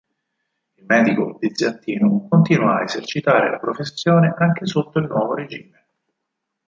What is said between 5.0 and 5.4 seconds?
nuovo